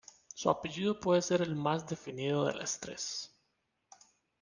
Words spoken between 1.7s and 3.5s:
definido de las tres.